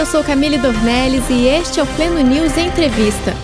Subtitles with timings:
[0.00, 3.34] eu sou Camille Dornelles e este é o Pleno News Entrevista.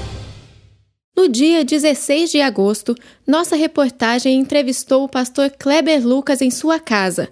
[1.14, 2.94] No dia 16 de agosto,
[3.26, 7.28] nossa reportagem entrevistou o pastor Kleber Lucas em sua casa.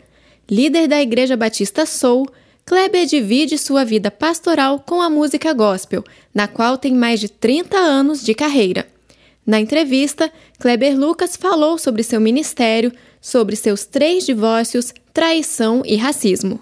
[0.51, 2.29] Líder da Igreja Batista Soul,
[2.67, 6.05] Kleber divide sua vida pastoral com a música gospel,
[6.35, 8.87] na qual tem mais de 30 anos de carreira.
[9.47, 16.61] Na entrevista, Kleber Lucas falou sobre seu ministério, sobre seus três divórcios, traição e racismo.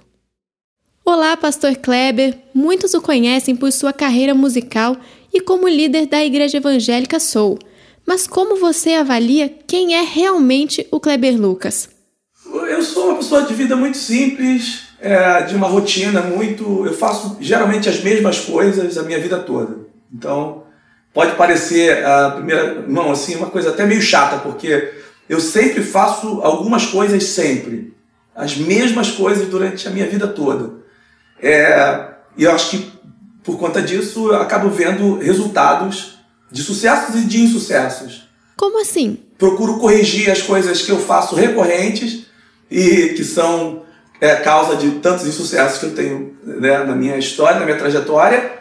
[1.04, 2.38] Olá, Pastor Kleber.
[2.54, 4.96] Muitos o conhecem por sua carreira musical
[5.34, 7.58] e como líder da Igreja Evangélica Soul.
[8.06, 11.88] Mas como você avalia quem é realmente o Kleber Lucas?
[12.68, 16.86] Eu sou uma pessoa de vida muito simples, é, de uma rotina muito.
[16.86, 19.78] Eu faço geralmente as mesmas coisas a minha vida toda.
[20.14, 20.62] Então,
[21.12, 24.92] pode parecer a primeira mão assim uma coisa até meio chata, porque
[25.28, 27.92] eu sempre faço algumas coisas sempre,
[28.36, 30.81] as mesmas coisas durante a minha vida toda.
[31.42, 32.04] É,
[32.36, 32.92] e eu acho que
[33.42, 36.18] por conta disso eu acabo vendo resultados
[36.50, 38.28] de sucessos e de insucessos.
[38.56, 39.18] Como assim?
[39.36, 42.26] Procuro corrigir as coisas que eu faço recorrentes
[42.70, 43.82] e que são
[44.20, 48.52] é, causa de tantos insucessos que eu tenho né, na minha história, na minha trajetória,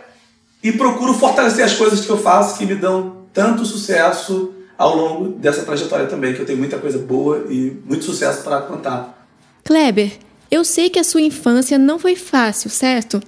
[0.63, 5.29] e procuro fortalecer as coisas que eu faço que me dão tanto sucesso ao longo
[5.33, 9.27] dessa trajetória também, que eu tenho muita coisa boa e muito sucesso para contar.
[9.63, 10.11] Kleber,
[10.51, 13.23] eu sei que a sua infância não foi fácil, certo?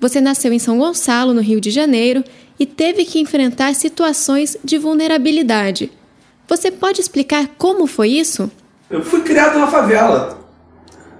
[0.00, 2.22] Você nasceu em São Gonçalo, no Rio de Janeiro,
[2.58, 5.90] e teve que enfrentar situações de vulnerabilidade.
[6.46, 8.50] Você pode explicar como foi isso?
[8.88, 10.38] Eu fui criado na favela.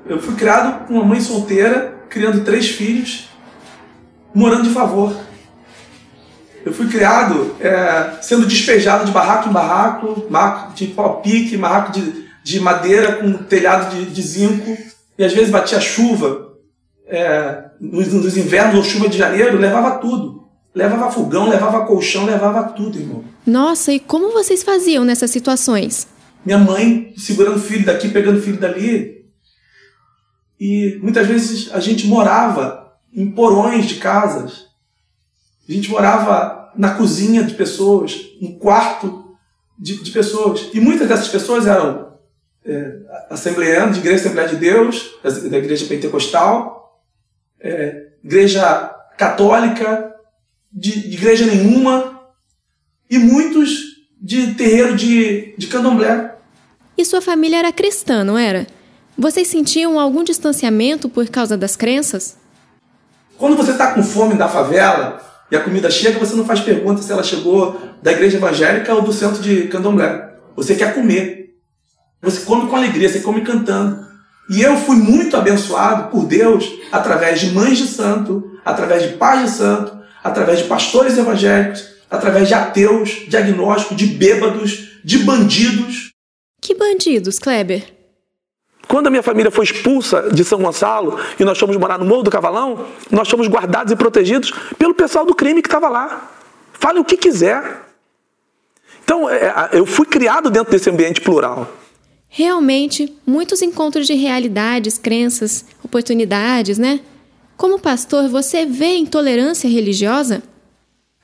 [0.07, 3.29] Eu fui criado com uma mãe solteira, criando três filhos,
[4.33, 5.15] morando de favor.
[6.65, 10.25] Eu fui criado é, sendo despejado de barraco em barraco,
[10.75, 14.77] de pau-pique, barraco de, de madeira com telhado de, de zinco,
[15.19, 16.47] e às vezes batia chuva.
[17.11, 20.47] É, nos, nos invernos ou chuva de janeiro, levava tudo.
[20.75, 23.25] Levava fogão, levava colchão, levava tudo, irmão.
[23.47, 26.07] Nossa, e como vocês faziam nessas situações?
[26.45, 29.19] Minha mãe segurando filho daqui, pegando filho dali,
[30.61, 34.67] e muitas vezes a gente morava em porões de casas.
[35.69, 39.37] A gente morava na cozinha de pessoas, no quarto
[39.79, 40.69] de, de pessoas.
[40.75, 42.08] E muitas dessas pessoas eram
[42.69, 42.99] é,
[43.31, 45.19] assembleanos, de igreja Assembleia de Deus,
[45.51, 47.03] da igreja pentecostal,
[47.59, 50.15] é, igreja católica,
[50.71, 52.21] de, de, igreja nenhuma,
[53.11, 53.71] e muitos
[54.21, 56.35] de terreiro de, de candomblé.
[56.97, 58.67] E sua família era cristã, não era?
[59.17, 62.37] Vocês sentiam algum distanciamento por causa das crenças?
[63.39, 67.01] Quando você está com fome da favela e a comida chega, você não faz pergunta
[67.01, 70.35] se ela chegou da igreja evangélica ou do centro de candomblé.
[70.55, 71.38] Você quer comer.
[72.23, 74.07] Você come com alegria, você come cantando.
[74.51, 79.43] E eu fui muito abençoado por Deus através de mães de santo, através de pais
[79.43, 86.13] de santo, através de pastores evangélicos, através de ateus, de agnósticos, de bêbados, de bandidos.
[86.61, 87.99] Que bandidos, Kleber?
[88.89, 92.23] Quando a minha família foi expulsa de São Gonçalo e nós fomos morar no Morro
[92.23, 96.31] do Cavalão, nós fomos guardados e protegidos pelo pessoal do crime que estava lá.
[96.73, 97.83] Fale o que quiser.
[99.05, 101.71] Então, é, eu fui criado dentro desse ambiente plural.
[102.29, 107.01] Realmente, muitos encontros de realidades, crenças, oportunidades, né?
[107.57, 110.43] Como pastor, você vê intolerância religiosa?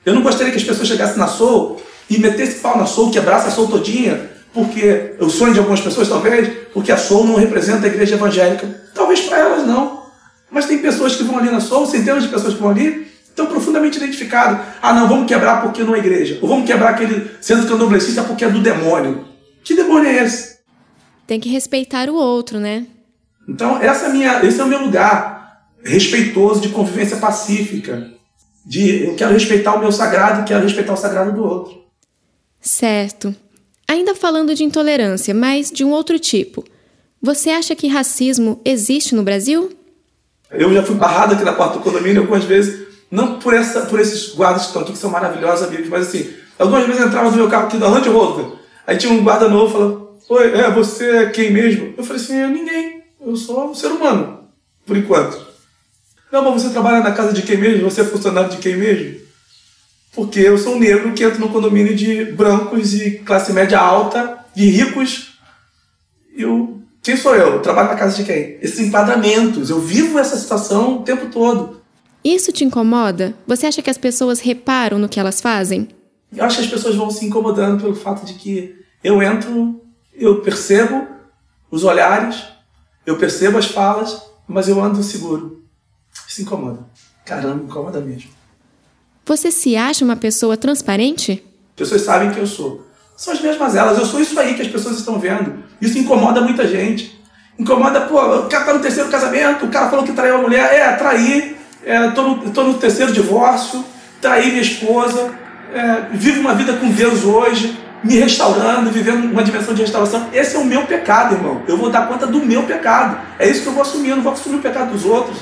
[0.05, 3.49] Eu não gostaria que as pessoas chegassem na Soul e metessem pau na Soul, quebrassem
[3.49, 7.85] a Soul todinha porque o sonho de algumas pessoas talvez, porque a Soul não representa
[7.85, 8.65] a igreja evangélica.
[8.93, 10.05] Talvez para elas não.
[10.49, 13.47] Mas tem pessoas que vão ali na Soul, centenas de pessoas que vão ali, estão
[13.47, 14.65] profundamente identificadas.
[14.81, 16.39] Ah, não, vamos quebrar porque não é igreja.
[16.41, 19.25] Ou vamos quebrar aquele centro candomblessista porque é do demônio.
[19.61, 20.54] Que demônio é esse?
[21.27, 22.85] Tem que respeitar o outro, né?
[23.47, 25.35] Então, essa é minha, esse é o meu lugar
[25.83, 28.11] respeitoso de convivência pacífica.
[28.65, 31.83] De eu quero respeitar o meu sagrado e quero respeitar o sagrado do outro.
[32.59, 33.35] Certo.
[33.87, 36.65] Ainda falando de intolerância, mas de um outro tipo.
[37.21, 39.71] Você acha que racismo existe no Brasil?
[40.51, 43.99] Eu já fui barrado aqui na porta do condomínio algumas vezes, não por, essa, por
[43.99, 47.29] esses guardas que estão aqui, que são maravilhosos amigos, mas assim, algumas vezes eu entrava
[47.29, 48.45] no meu carro aqui da Land Rover,
[48.85, 51.93] aí tinha um guarda novo falando, Oi, é, você é quem mesmo?
[51.97, 54.47] Eu falei assim, eu ninguém, eu sou um ser humano,
[54.85, 55.45] por enquanto.
[56.31, 57.89] Não, mas você trabalha na casa de quem mesmo?
[57.89, 59.25] Você é funcionário de quem mesmo?
[60.15, 64.39] porque eu sou um negro que entro no condomínio de brancos e classe média alta,
[64.55, 65.37] de ricos.
[66.35, 67.55] Eu, quem sou eu?
[67.55, 67.61] eu?
[67.61, 68.57] Trabalho na casa de quem?
[68.61, 69.69] Esses enquadramentos.
[69.69, 71.81] Eu vivo essa situação o tempo todo.
[72.23, 73.35] Isso te incomoda?
[73.45, 75.89] Você acha que as pessoas reparam no que elas fazem?
[76.35, 78.73] Eu acho que as pessoas vão se incomodando pelo fato de que
[79.03, 79.81] eu entro,
[80.17, 81.07] eu percebo
[81.69, 82.43] os olhares,
[83.05, 85.63] eu percebo as falas, mas eu ando seguro.
[86.27, 86.79] Isso incomoda.
[87.25, 88.29] Caramba, incomoda mesmo.
[89.25, 91.43] Você se acha uma pessoa transparente?
[91.69, 92.85] As pessoas sabem que eu sou.
[93.17, 93.97] São as mesmas elas.
[93.97, 95.63] Eu sou isso aí que as pessoas estão vendo.
[95.81, 97.19] Isso incomoda muita gente.
[97.57, 100.73] Incomoda, pô, o cara tá no terceiro casamento, o cara falou que traiu a mulher.
[100.73, 101.57] É, trair.
[101.83, 103.83] É, tô, no, tô no terceiro divórcio,
[104.21, 105.33] traí minha esposa.
[105.73, 110.29] É, vivo uma vida com Deus hoje, me restaurando, vivendo uma dimensão de restauração.
[110.31, 111.63] Esse é o meu pecado, irmão.
[111.67, 113.17] Eu vou dar conta do meu pecado.
[113.39, 114.09] É isso que eu vou assumir.
[114.09, 115.39] Eu não vou assumir o pecado dos outros.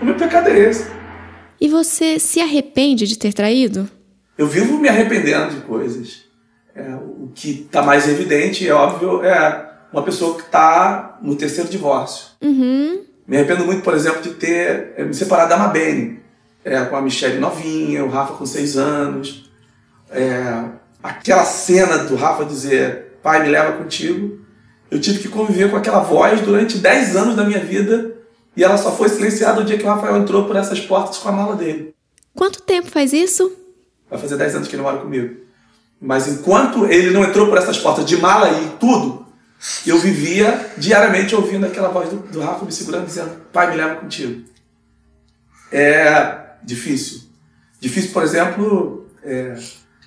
[0.00, 0.86] O meu pecado é esse.
[1.60, 3.90] E você se arrepende de ter traído?
[4.38, 6.24] Eu vivo me arrependendo de coisas.
[6.74, 11.68] É, o que está mais evidente, é óbvio, é uma pessoa que está no terceiro
[11.68, 12.26] divórcio.
[12.40, 13.02] Uhum.
[13.26, 16.20] Me arrependo muito, por exemplo, de ter é, me separado da Mabene,
[16.64, 19.50] é, com a Michelle novinha, o Rafa com seis anos.
[20.10, 20.64] É,
[21.04, 24.40] aquela cena do Rafa dizer, pai, me leva contigo.
[24.90, 28.14] Eu tive que conviver com aquela voz durante dez anos da minha vida
[28.56, 31.28] e ela só foi silenciada o dia que o Rafael entrou por essas portas com
[31.28, 31.94] a mala dele.
[32.34, 33.52] Quanto tempo faz isso?
[34.08, 35.36] Vai fazer 10 anos que ele mora comigo.
[36.00, 39.26] Mas enquanto ele não entrou por essas portas de mala e tudo,
[39.86, 43.96] eu vivia diariamente ouvindo aquela voz do, do Rafa me segurando, dizendo: Pai, me leva
[43.96, 44.44] contigo.
[45.70, 47.22] É difícil.
[47.80, 49.54] Difícil, por exemplo, é,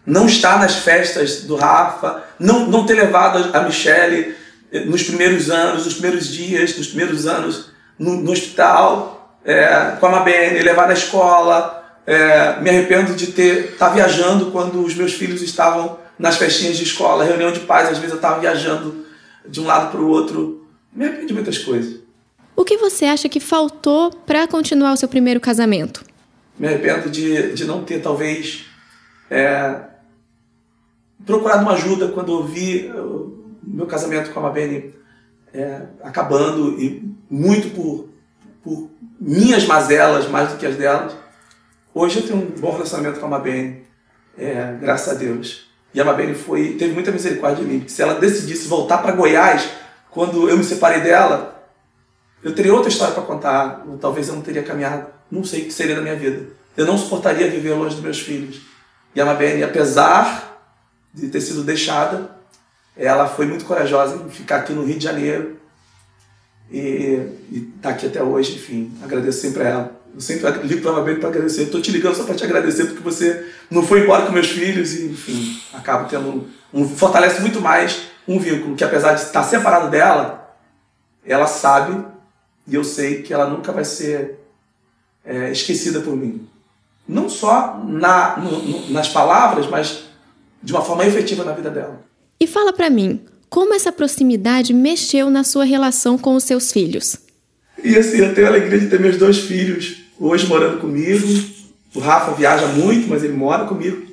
[0.07, 4.33] não estar nas festas do Rafa, não, não ter levado a Michelle
[4.71, 10.05] eh, nos primeiros anos, nos primeiros dias, nos primeiros anos no, no hospital, é, com
[10.05, 11.73] a Mabene, levar na escola.
[12.05, 16.77] É, me arrependo de ter estar tá viajando quando os meus filhos estavam nas festinhas
[16.77, 19.05] de escola, reunião de pais, às vezes eu estava viajando
[19.45, 20.65] de um lado para o outro.
[20.93, 21.99] Me arrependo de muitas coisas.
[22.55, 26.01] O que você acha que faltou para continuar o seu primeiro casamento?
[26.57, 28.65] Me arrependo de, de não ter, talvez,
[29.29, 29.75] é,
[31.25, 34.93] procurado uma ajuda quando eu vi o meu casamento com a Mabene
[35.53, 38.09] é, acabando e muito por,
[38.63, 41.15] por minhas mazelas mais do que as delas.
[41.93, 43.83] Hoje eu tenho um bom relacionamento com a Mabene,
[44.37, 45.67] é, graças a Deus.
[45.93, 47.87] E a Mabene foi, teve muita misericórdia de mim.
[47.87, 49.67] Se ela decidisse voltar para Goiás,
[50.11, 51.71] quando eu me separei dela,
[52.43, 53.85] eu teria outra história para contar.
[53.99, 56.45] Talvez eu não teria caminhado, não sei o que seria da minha vida.
[56.75, 58.61] Eu não suportaria viver longe dos meus filhos.
[59.15, 60.56] E a Mabene, apesar
[61.17, 62.29] de ter sido deixada,
[62.95, 65.57] ela foi muito corajosa em ficar aqui no Rio de Janeiro
[66.71, 67.27] e
[67.75, 69.97] está aqui até hoje, enfim, agradeço sempre a ela.
[70.13, 71.63] Eu sempre ligo para ela para agradecer.
[71.63, 74.93] Estou te ligando só para te agradecer porque você não foi embora com meus filhos
[74.95, 79.89] e, enfim, acabo tendo um, fortalece muito mais um vínculo que apesar de estar separado
[79.89, 80.55] dela,
[81.23, 82.03] ela sabe
[82.67, 84.39] e eu sei que ela nunca vai ser
[85.23, 86.47] é, esquecida por mim.
[87.07, 90.06] Não só na, no, no, nas palavras, mas
[90.61, 92.01] de uma forma efetiva na vida dela.
[92.39, 97.17] E fala para mim, como essa proximidade mexeu na sua relação com os seus filhos?
[97.83, 101.27] E assim, eu tenho a alegria de ter meus dois filhos hoje morando comigo.
[101.93, 104.05] O Rafa viaja muito, mas ele mora comigo.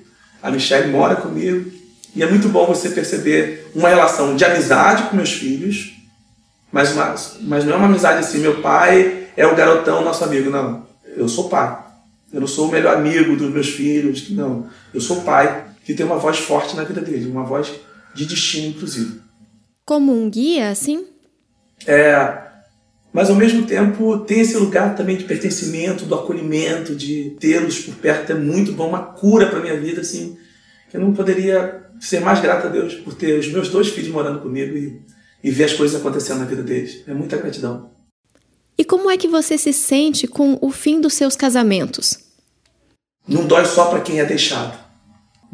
[0.43, 1.71] A Michelle mora comigo.
[2.15, 5.93] E é muito bom você perceber uma relação de amizade com meus filhos,
[6.71, 10.51] mas, uma, mas não é uma amizade assim, meu pai é o garotão, nosso amigo.
[10.51, 10.87] Não,
[11.17, 11.79] eu sou pai.
[12.33, 14.31] Eu não sou o melhor amigo dos meus filhos.
[14.31, 17.73] Não, eu sou pai que tem uma voz forte na vida dele, uma voz
[18.15, 19.21] de destino, inclusive.
[19.85, 21.07] Como um guia, assim?
[21.87, 22.43] É,
[23.13, 27.95] mas ao mesmo tempo tem esse lugar também de pertencimento, do acolhimento, de tê-los por
[27.97, 30.39] perto é muito bom, uma cura para minha vida, assim,
[30.91, 34.11] que eu não poderia ser mais grato a Deus por ter os meus dois filhos
[34.11, 35.03] morando comigo e,
[35.43, 37.03] e ver as coisas acontecendo na vida deles.
[37.07, 37.91] É muita gratidão.
[38.77, 42.19] E como é que você se sente com o fim dos seus casamentos?
[43.29, 44.84] Não dói só para quem é deixado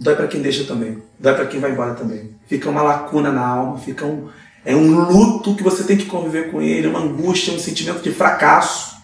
[0.01, 2.31] dói para quem deixa também, dói para quem vai embora também.
[2.47, 4.29] Fica uma lacuna na alma, fica um,
[4.65, 8.11] é um luto que você tem que conviver com ele, uma angústia, um sentimento de
[8.11, 8.97] fracasso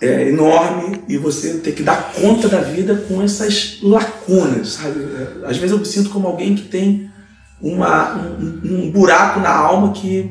[0.00, 5.00] é, enorme e você tem que dar conta da vida com essas lacunas, sabe?
[5.00, 7.08] É, às vezes eu me sinto como alguém que tem
[7.60, 10.28] uma, um, um buraco na alma que,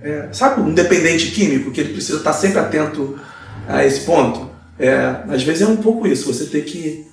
[0.00, 3.18] é, sabe, um dependente químico, que ele precisa estar sempre atento
[3.66, 4.48] a esse ponto.
[4.78, 7.09] É, às vezes é um pouco isso, você tem que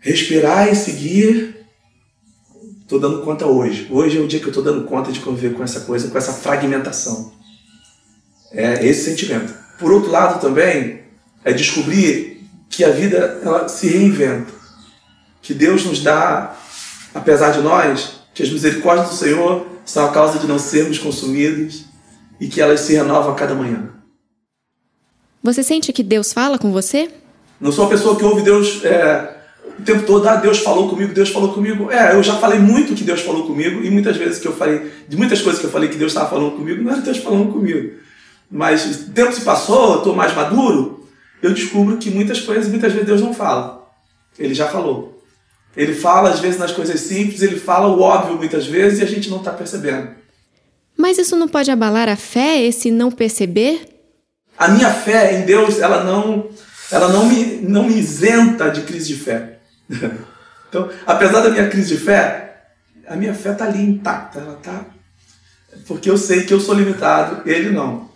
[0.00, 1.66] respirar e seguir.
[2.80, 3.86] Estou dando conta hoje.
[3.90, 6.16] Hoje é o dia que eu estou dando conta de conviver com essa coisa, com
[6.16, 7.32] essa fragmentação.
[8.50, 9.54] É esse sentimento.
[9.78, 11.02] Por outro lado, também,
[11.44, 14.52] é descobrir que a vida ela se reinventa.
[15.42, 16.56] Que Deus nos dá,
[17.14, 21.84] apesar de nós, que as misericórdias do Senhor são a causa de não sermos consumidos
[22.40, 23.90] e que elas se renovam a cada manhã.
[25.42, 27.10] Você sente que Deus fala com você?
[27.60, 29.37] Não sou uma pessoa que ouve Deus é,
[29.78, 31.90] o tempo todo, ah, Deus falou comigo, Deus falou comigo.
[31.90, 34.90] É, eu já falei muito que Deus falou comigo, e muitas vezes que eu falei,
[35.08, 37.52] de muitas coisas que eu falei que Deus estava falando comigo, não era Deus falando
[37.52, 37.96] comigo.
[38.50, 41.06] Mas o tempo se passou, eu estou mais maduro,
[41.42, 43.86] eu descubro que muitas coisas, muitas vezes Deus não fala.
[44.38, 45.22] Ele já falou.
[45.76, 49.06] Ele fala, às vezes, nas coisas simples, ele fala o óbvio muitas vezes e a
[49.06, 50.08] gente não está percebendo.
[50.96, 53.86] Mas isso não pode abalar a fé, esse não perceber?
[54.58, 56.48] A minha fé em Deus, ela não,
[56.90, 59.57] ela não, me, não me isenta de crise de fé.
[60.68, 62.62] então, apesar da minha crise de fé,
[63.06, 64.40] a minha fé está ali intacta.
[64.40, 64.84] Ela tá,
[65.86, 68.08] porque eu sei que eu sou limitado, ele não.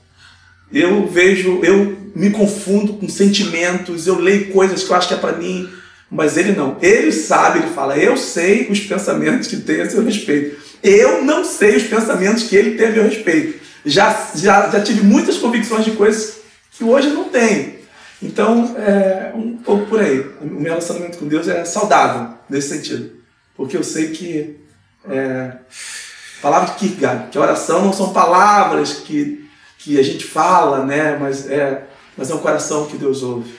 [0.73, 5.19] Eu vejo, eu me confundo com sentimentos, eu leio coisas que eu acho que é
[5.19, 5.69] para mim,
[6.11, 6.77] mas ele não.
[6.81, 10.61] Ele sabe, ele fala, eu sei os pensamentos que tem a seu respeito.
[10.83, 13.61] Eu não sei os pensamentos que ele teve a respeito.
[13.85, 16.39] Já, já, já tive muitas convicções de coisas
[16.73, 17.82] que hoje não tenho.
[18.23, 20.21] Então, é um pouco por aí.
[20.41, 23.13] O meu relacionamento com Deus é saudável nesse sentido.
[23.57, 24.61] Porque eu sei que.
[25.09, 25.57] É,
[26.41, 29.43] palavra de Kierkegaard, que oração não são palavras que
[29.83, 31.17] que a gente fala, né?
[31.19, 33.53] Mas é, mas é um coração que Deus ouve.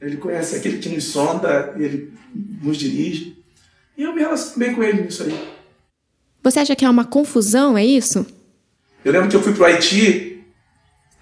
[0.00, 2.12] Ele conhece aquele que nos sonda, ele
[2.62, 3.42] nos dirige.
[3.96, 5.54] E eu me relaciono bem com ele nisso aí.
[6.42, 8.26] Você acha que é uma confusão, é isso?
[9.02, 10.44] Eu lembro que eu fui para o Haiti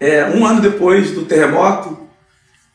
[0.00, 2.01] é, um ano depois do terremoto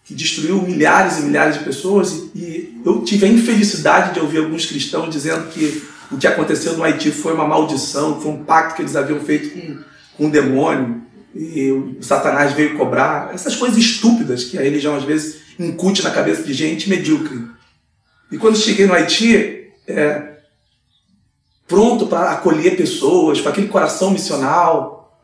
[0.08, 4.66] que destruiu milhares e milhares de pessoas e, eu tive a infelicidade de ouvir alguns
[4.66, 8.82] cristãos dizendo que o que aconteceu no Haiti foi uma maldição, foi um pacto que
[8.82, 9.80] eles haviam feito com,
[10.16, 11.02] com um demônio
[11.36, 16.12] e o Satanás veio cobrar, essas coisas estúpidas que a religião às vezes incute na
[16.12, 17.46] cabeça de gente medíocre.
[18.32, 20.38] E quando cheguei no Haiti, é,
[21.68, 25.20] pronto para acolher pessoas, com aquele coração missional,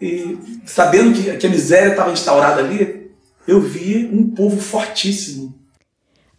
[0.00, 3.01] e sabendo que, que a miséria estava instaurada ali,
[3.46, 5.54] eu vi um povo fortíssimo.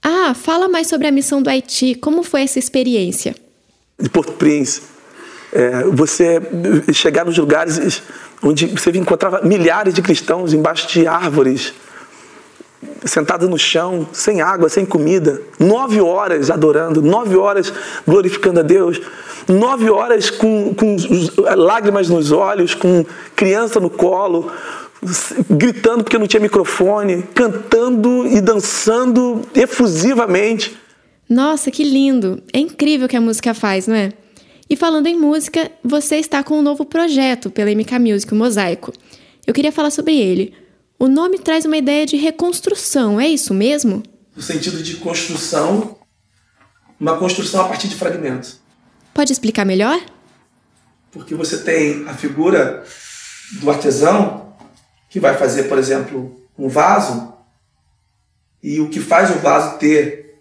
[0.02, 1.96] Ah, fala mais sobre a missão do Haiti.
[1.96, 3.36] Como foi essa experiência?
[4.00, 4.88] De Porto Príncipe,
[5.54, 6.42] é, você
[6.92, 8.02] chegar nos lugares
[8.42, 11.74] onde você encontrava milhares de cristãos embaixo de árvores,
[13.06, 17.72] sentados no chão, sem água, sem comida, nove horas adorando, nove horas
[18.06, 19.00] glorificando a Deus,
[19.48, 20.98] nove horas com, com
[21.56, 23.06] lágrimas nos olhos, com
[23.36, 24.52] criança no colo,
[25.50, 30.78] gritando porque não tinha microfone, cantando e dançando efusivamente.
[31.30, 32.42] Nossa, que lindo!
[32.52, 34.12] É incrível o que a música faz, não é?
[34.70, 38.94] E falando em música, você está com um novo projeto pela MK Music, o Mosaico.
[39.46, 40.54] Eu queria falar sobre ele.
[40.98, 44.04] O nome traz uma ideia de reconstrução, é isso mesmo?
[44.36, 45.98] No sentido de construção,
[47.00, 48.60] uma construção a partir de fragmentos.
[49.14, 50.00] Pode explicar melhor?
[51.12, 52.84] Porque você tem a figura
[53.60, 54.53] do artesão
[55.14, 57.36] que vai fazer, por exemplo, um vaso,
[58.64, 60.40] e o que faz o vaso ter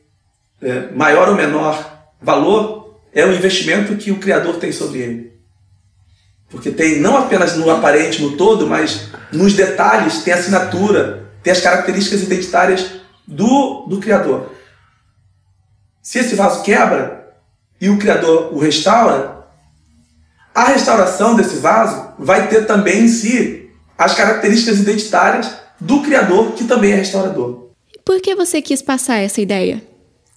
[0.63, 5.33] é, maior ou menor valor é o investimento que o Criador tem sobre ele.
[6.49, 11.53] Porque tem não apenas no aparente, no todo, mas nos detalhes, tem a assinatura, tem
[11.53, 12.93] as características identitárias
[13.29, 14.55] do, do Criador.
[16.01, 17.37] Se esse vaso quebra
[17.79, 19.45] e o Criador o restaura,
[20.55, 23.62] a restauração desse vaso vai ter também em si
[23.97, 27.71] as características identitárias do Criador, que também é restaurador.
[28.05, 29.83] Por que você quis passar essa ideia?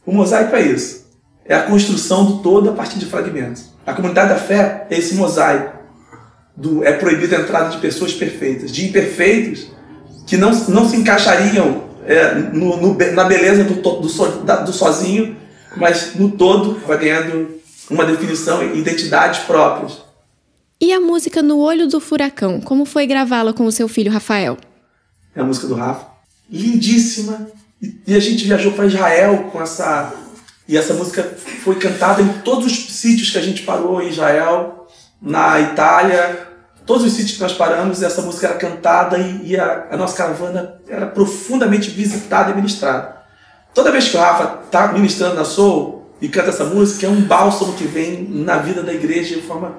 [0.06, 1.06] O mosaico é isso
[1.46, 3.70] é a construção do todo a partir de fragmentos.
[3.86, 5.76] A comunidade da fé é esse mosaico.
[6.58, 9.68] Do, é proibida a entrada de pessoas perfeitas, de imperfeitos
[10.26, 14.72] que não, não se encaixariam é, no, no, na beleza do, do, so, da, do
[14.72, 15.36] sozinho,
[15.76, 17.60] mas no todo vai ganhando
[17.90, 20.05] uma definição e identidades próprias.
[20.79, 24.58] E a música No Olho do Furacão, como foi gravá-la com o seu filho Rafael?
[25.34, 26.08] É a música do Rafa.
[26.50, 27.48] Lindíssima.
[27.82, 30.13] E, a gente viajou para Israel com essa
[30.67, 31.24] e essa música
[31.63, 34.88] foi cantada em todos os sítios que a gente parou em Israel,
[35.22, 36.48] na Itália,
[36.86, 40.17] todos os sítios que nós paramos, essa música era cantada e, e a, a, nossa
[40.17, 43.15] caravana era profundamente visitada e ministrada.
[43.74, 47.22] Toda vez que o Rafa está ministrando na Soul e canta essa música, é um
[47.22, 49.75] bálsamo que vem na vida da igreja de forma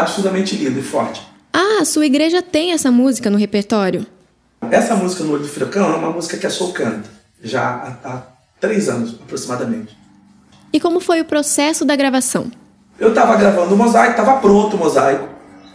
[0.00, 1.22] absurdamente linda e forte.
[1.52, 4.04] Ah, a sua igreja tem essa música no repertório?
[4.70, 7.08] Essa música no Olho do Furacão é uma música que a Soul canta,
[7.42, 7.62] já
[8.02, 8.22] há, há
[8.60, 9.96] três anos aproximadamente.
[10.72, 12.50] E como foi o processo da gravação?
[12.98, 15.28] Eu estava gravando o mosaico, estava pronto o mosaico.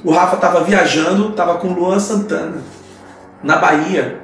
[0.03, 2.61] O Rafa estava viajando, estava com o Luan Santana,
[3.43, 4.21] na Bahia.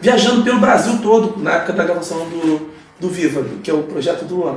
[0.00, 4.24] Viajando pelo Brasil todo, na época da gravação do, do Viva, que é o projeto
[4.24, 4.56] do Luan.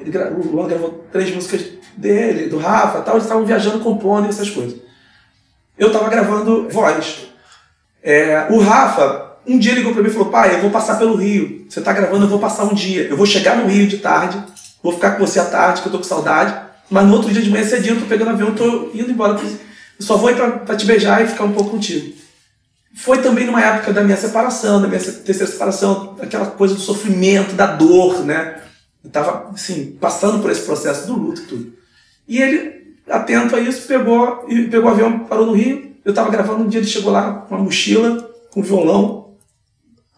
[0.00, 1.64] Ele, o Luan gravou três músicas
[1.96, 4.78] dele, do Rafa tal, eles estavam viajando, compondo essas coisas.
[5.78, 7.26] Eu estava gravando voz.
[8.02, 11.16] É, o Rafa um dia ligou para mim e falou: pai, eu vou passar pelo
[11.16, 11.66] Rio.
[11.68, 13.04] Você está gravando, eu vou passar um dia.
[13.04, 14.42] Eu vou chegar no Rio de tarde,
[14.82, 16.54] vou ficar com você à tarde, que eu tô com saudade.
[16.90, 19.40] Mas no outro dia de manhã cedinho eu tô pegando avião, tô indo embora.
[19.40, 22.14] Eu só vou ir para te beijar e ficar um pouco contigo.
[22.96, 27.54] foi também numa época da minha separação, da minha terceira separação, aquela coisa do sofrimento,
[27.54, 28.60] da dor, né?
[29.02, 31.72] Eu estava, assim, passando por esse processo do luto e tudo.
[32.28, 35.90] E ele, atento a isso, pegou, e pegou o avião, parou no Rio.
[36.04, 39.34] Eu estava gravando um dia, ele chegou lá com uma mochila, com um violão,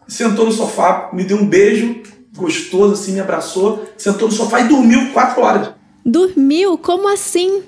[0.07, 2.01] sentou no sofá, me deu um beijo
[2.35, 5.71] gostoso, assim, me abraçou, sentou no sofá e dormiu quatro horas.
[6.05, 6.77] Dormiu?
[6.77, 7.63] Como assim?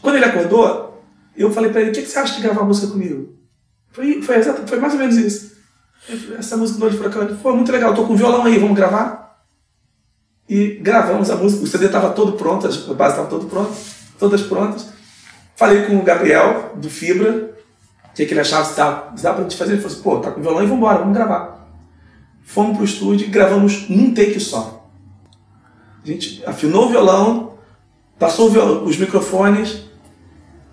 [0.00, 1.02] Quando ele acordou,
[1.36, 3.34] eu falei para ele: o que, você acha de gravar música comigo?
[3.90, 5.54] Foi, foi, foi mais ou menos isso.
[6.38, 7.94] Essa música do Olho Furacão foi muito legal.
[7.94, 9.23] Tô com violão aí, vamos gravar?
[10.48, 11.64] E gravamos a música.
[11.64, 13.72] O CD estava todo pronto, a base estava todo pronto,
[14.18, 14.88] todas prontas.
[15.56, 17.54] Falei com o Gabriel, do Fibra,
[18.10, 19.72] o que, que ele achava se se dá pra gente fazer.
[19.72, 21.68] Ele falou assim: pô, tá com violão e vamos embora, vamos gravar.
[22.42, 24.88] Fomos pro estúdio e gravamos num take só.
[26.04, 27.54] A gente afinou o violão,
[28.18, 29.84] passou o violão, os microfones,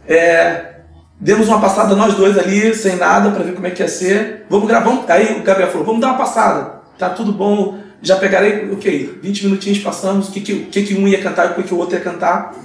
[0.05, 0.81] é,
[1.19, 4.45] demos uma passada nós dois ali, sem nada, para ver como é que ia ser.
[4.49, 5.05] Vamos gravar.
[5.07, 6.81] Aí o Gabriel falou: vamos dar uma passada.
[6.97, 7.79] Tá tudo bom.
[8.01, 11.51] Já pegarei, ok, 20 minutinhos passamos, o que, que, que, que um ia cantar e
[11.51, 12.55] o que, que o outro ia cantar.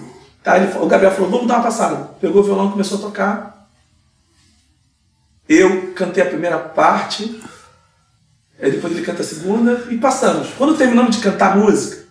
[0.43, 2.11] Tá, ele, o Gabriel falou: vamos dar uma passada.
[2.21, 3.69] Pegou o violão, começou a tocar.
[5.49, 7.41] Eu cantei a primeira parte,
[8.61, 10.49] aí depois ele canta a segunda e passamos.
[10.57, 12.05] Quando terminamos de cantar a música,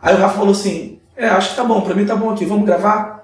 [0.00, 2.46] aí o Rafa falou assim: É, acho que tá bom, pra mim tá bom aqui,
[2.46, 3.20] vamos gravar?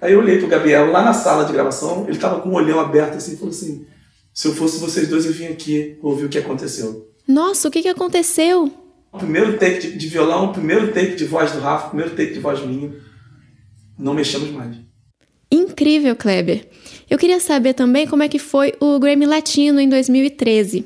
[0.00, 2.80] Aí eu olhei pro Gabriel lá na sala de gravação, ele tava com o olhão
[2.80, 3.86] aberto assim, falou assim:
[4.32, 7.09] se eu fosse vocês dois, eu vim aqui ouvir o que aconteceu.
[7.30, 8.72] Nossa, o que, que aconteceu?
[9.12, 12.16] O primeiro take de, de violão, o primeiro take de voz do Rafa, o primeiro
[12.16, 12.92] take de voz minha.
[13.96, 14.76] Não mexemos mais.
[15.50, 16.68] Incrível, Kleber.
[17.08, 20.84] Eu queria saber também como é que foi o Grammy Latino em 2013.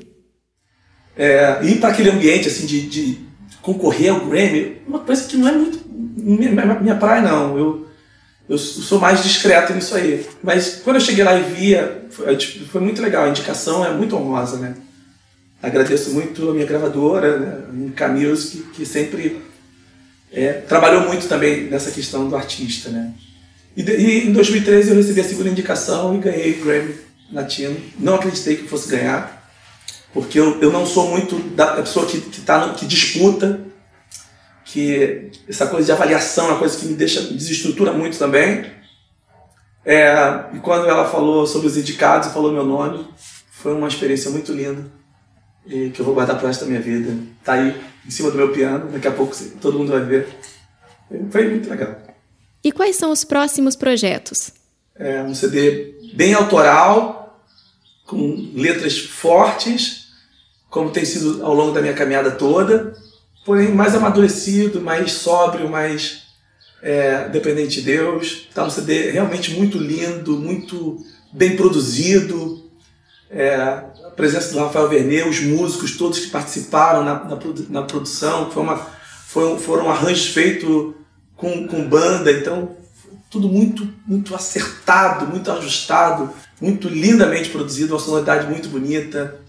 [1.17, 3.19] É, ir para aquele ambiente assim de, de,
[3.63, 7.57] concorrer ao Grammy, uma coisa que não é muito minha, minha praia, não.
[7.57, 7.87] Eu,
[8.47, 10.23] eu sou mais discreto nisso aí.
[10.43, 13.25] Mas quando eu cheguei lá e via, foi, tipo, foi muito legal.
[13.25, 14.75] A indicação é muito honrosa, né?
[15.61, 18.07] Agradeço muito a minha gravadora, né?
[18.09, 19.41] Music, que, sempre
[20.31, 23.13] é, trabalhou muito também nessa questão do artista, né?
[23.75, 26.95] E, e, em 2013 eu recebi a segunda indicação e ganhei o Grammy
[27.31, 27.77] Latino.
[27.97, 29.49] Não acreditei que fosse ganhar,
[30.13, 33.61] porque eu, eu não sou muito da pessoa que, que, tá no, que disputa,
[34.65, 38.65] que essa coisa de avaliação é uma coisa que me deixa, desestrutura muito também.
[39.85, 43.07] É, e quando ela falou sobre os indicados e falou meu nome,
[43.51, 45.04] foi uma experiência muito linda
[45.65, 47.17] e que eu vou guardar pro resto da minha vida.
[47.43, 47.75] Tá aí
[48.05, 50.27] em cima do meu piano, daqui a pouco todo mundo vai ver.
[51.29, 51.97] Foi muito legal.
[52.63, 54.51] E quais são os próximos projetos?
[54.95, 57.43] É um CD bem autoral,
[58.05, 60.07] com letras fortes,
[60.69, 62.95] como tem sido ao longo da minha caminhada toda,
[63.45, 66.23] porém mais amadurecido, mais sóbrio, mais
[66.81, 68.47] é, dependente de Deus.
[68.53, 70.97] Tá um CD realmente muito lindo, muito
[71.31, 72.69] bem produzido.
[73.29, 73.83] É,
[74.15, 78.77] presença do Rafael Vernet, os músicos todos que participaram na, na, na produção, foi uma,
[79.27, 80.93] foi, foram arranjos feitos
[81.35, 82.75] com, com banda, então
[83.29, 86.29] tudo muito, muito acertado, muito ajustado,
[86.61, 89.41] muito lindamente produzido, uma sonoridade muito bonita.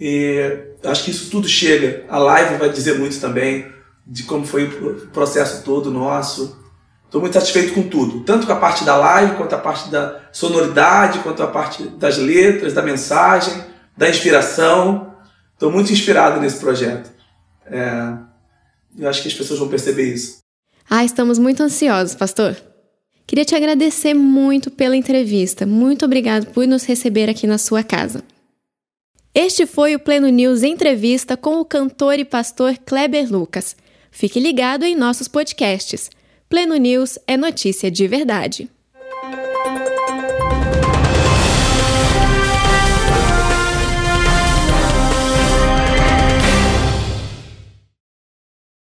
[0.00, 2.04] E acho que isso tudo chega.
[2.08, 3.66] A live vai dizer muito também
[4.04, 6.58] de como foi o processo todo nosso.
[7.04, 10.20] Estou muito satisfeito com tudo, tanto com a parte da live, quanto a parte da
[10.32, 13.68] sonoridade, quanto a parte das letras, da mensagem
[13.98, 15.12] da inspiração.
[15.52, 17.10] Estou muito inspirado nesse projeto.
[17.66, 18.16] É,
[18.96, 20.38] eu acho que as pessoas vão perceber isso.
[20.88, 22.56] Ah, estamos muito ansiosos, pastor.
[23.26, 25.66] Queria te agradecer muito pela entrevista.
[25.66, 28.22] Muito obrigado por nos receber aqui na sua casa.
[29.34, 33.76] Este foi o Pleno News Entrevista com o cantor e pastor Kleber Lucas.
[34.10, 36.10] Fique ligado em nossos podcasts.
[36.48, 38.70] Pleno News é notícia de verdade.